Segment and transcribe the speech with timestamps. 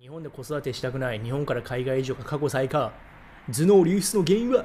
[0.00, 2.90] 日本で子育てしたくない日本から海外移住が過去最下
[3.52, 4.64] 頭脳流出の原因は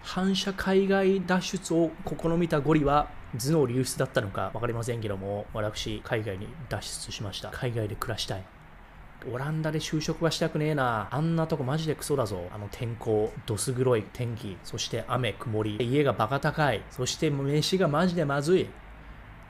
[0.00, 8.44] 反射海外脱出を試みたゴリは頭脳流出だったのか分かりませんけども私海外に脱出しました海外で暮らしたい
[9.32, 11.08] オランダで就職はしたくねえな。
[11.10, 12.46] あんなとこマジでクソだぞ。
[12.52, 18.68] あの天候、どす黒い天気、そして雨、曇り、家がバカ高い、そして飯がマジでまずい。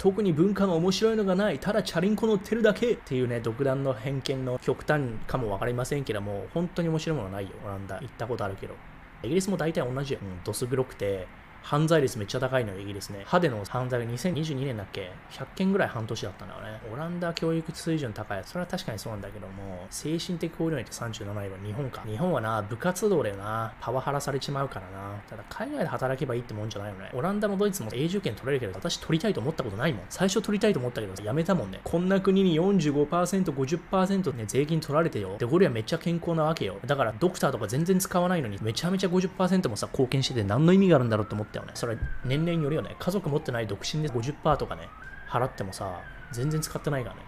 [0.04, 7.94] 特に文化の面白いのがない、ただチャリンコ乗ってるだけっていうね、独断の偏見の極端かも分かりませんけども、本当に面白いものないよ、オランダ。
[8.00, 8.74] 行ったことあるけど。
[9.22, 10.18] イギリスも大体同じよ。
[10.22, 11.26] うん、どす黒くて、
[11.64, 13.22] 犯罪率めっちゃ高いのよ、イギリスね。
[13.24, 16.78] 歯での犯罪が2022年だっけ ?100 件ぐらい半年だったんだよね。
[16.92, 18.42] オランダ教育水準高い。
[18.44, 22.02] それは確かにそうなんだけども、精神的交流率37位は日本か。
[22.06, 23.72] 日本はな、部活動だよな。
[23.80, 25.14] パワハラされちまうからな。
[25.26, 27.10] ただ海外で働けばいいってもんじゃないよね。
[27.14, 30.04] オランダもドイツも永住権取れるけど、私取りたいと思ったことないもん。
[30.10, 31.80] 最初取りたいと思ったけど、やめたもんね。
[31.82, 35.36] こんな国に45%、50%ね、税金取られてよ。
[35.38, 36.76] で、これはめっちゃ健康なわけよ。
[36.84, 41.72] だからドクターとか全然使わないのに、めちゃめちゃ50%もさ、貢献してて何の意味があるんだろうって思ってたよね。
[41.74, 42.96] それ、年齢によるよね。
[42.98, 44.88] 家族持ってない独身で50%とかね、
[45.28, 46.00] 払ってもさ、
[46.32, 47.22] 全然使ってないからね。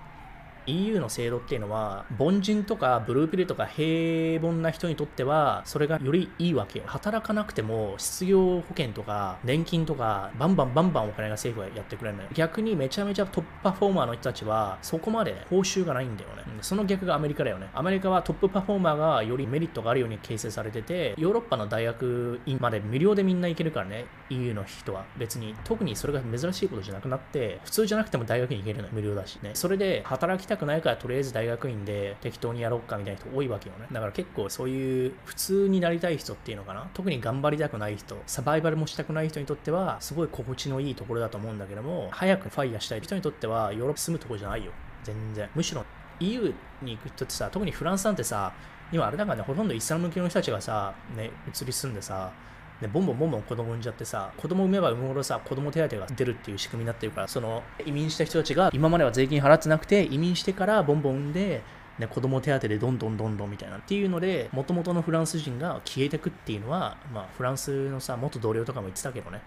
[0.66, 6.84] EU の制度っていうのは、凡人とかブルーピルとか平凡な人にとっては、それがよりいいわけよ。
[6.86, 12.28] 働かなくても、失業保険とか、年金とか、バンバンバンバンお金が政府がやってくれるのよ。
[12.34, 16.44] 逆にめちゃめちゃトップパフォーマーの人たちは、そこまで報酬がないんだよね。
[16.60, 17.68] その逆がアメリカだよね。
[17.74, 25.04] アメリカはトップパフォーマーがよりメリットがあるように形成されてて、ヨーロッパの大学院まで無料でみんな行けるからね、EU の人は。
[25.16, 29.50] 別に、特にそれが珍しいことじゃなくなって、普通じゃなくても大学に行けるのよ無料だしね。
[29.54, 33.86] それで働きたくないからとりあえず大学院で適当にやろうかみたいな人多いわけよね。
[33.90, 36.88] だから結構そういう普通になりたい人っていうのかな。
[36.94, 44.72] 特に頑張りたくない人、サバイバルもしたくない人にとっては、すごい心地のいいところだと思うんだけども、早くファイヤーしたい人にとっては、ヨーロッパ住むとこじゃないよ。
[45.04, 45.48] 全然。
[45.54, 45.84] むしろ
[46.20, 48.52] EU に行く人ってさ、特にフランスなんてさ、
[48.92, 52.32] 今あれだからね、ほとんどイスラム系の人たちがさ、ね、移り住んでさ、
[52.80, 61.62] で、ボンボンボンボン子供産んじゃってさ、子供産めば産むほどさ、子供手当が出るっていう仕組みになってるから、その移民した人たちが今までは税金払ってなくて、移民してからボンボン産んで、
[61.98, 69.40] ね、子供手当でどんどんどんどんみたいなっていうので、もともとのフランス人が消えてくっていうのは、まあ、フランスのさ、元同僚とかも言ってたけどね。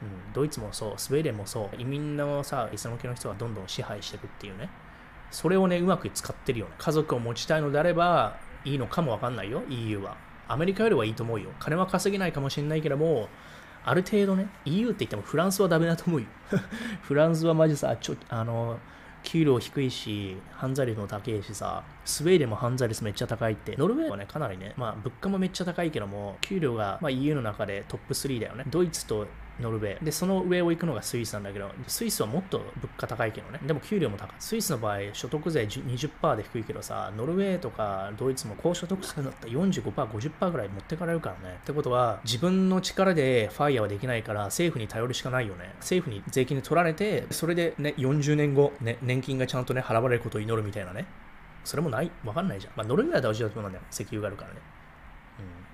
[0.00, 4.70] うん、ドイツもそう、スウェーデンもそう、移民のさ、イスラム系の人がどんどん支配してくっていうね。
[5.30, 6.72] それをね、うまく使ってるよね。
[6.78, 10.16] 家族を持ちたいのであれば、いいのかもわかんないよ、EU は。
[10.52, 11.50] アメリカよりはいいと思うよ。
[11.58, 13.28] 金は稼げないかもしれないけども、
[13.84, 16.26] ある程度ね、EU って言ってもフランスはダメだと思うよ。
[17.02, 18.78] フランスはマジさ、ちょ、あの、
[19.22, 28.64] 給料低いし、犯罪率も高いしさ、スウェーデンも犯罪率めっちゃ高いって、ノルウェーはね、かなりね、まあ物価もめっちゃ高いけども、給料が、まあ、EU の中でトップ3だよね。
[28.68, 29.26] ドイツと
[29.60, 30.04] ノルウェー。
[30.04, 33.60] で、その上を行くのがスイスなんだけど、スイスはもっと物価高いけどね。
[33.66, 34.36] でも給料も高い。
[34.38, 41.58] スイスの場合、所得税20%で低いけどさ、ノルウェーとかドイツも高所得税だったら45%、50%ぐらい持ってかれるからね。
[41.62, 45.74] ってことは、自分の力でファイヤーはできないから、政府に頼るしかないよね。
[45.78, 51.06] 政府に税金で取られて、それでね、40年後、ね、年金がちゃんとね、払われることを祈るみたいなね。
[51.64, 52.72] それもない、わかんないじゃん。
[52.76, 53.84] まあ、ノルウェーは大事だと思うんだよ。
[53.90, 54.60] 石油があるからね。
[55.38, 55.71] うん。